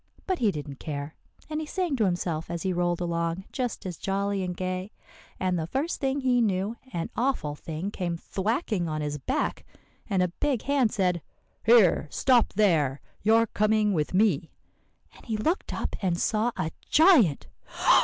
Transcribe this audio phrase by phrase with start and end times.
[0.25, 1.13] But he didn't care,
[1.47, 4.91] and he sang to himself as he rolled along just as jolly and gay;
[5.39, 9.63] and the first thing he knew, an awful thing came thwacking on his back,
[10.09, 11.21] and a big hand said,
[11.63, 12.99] 'Here, stop there!
[13.21, 14.49] you're coming with me.'
[15.15, 17.45] And he looked up and saw a giant."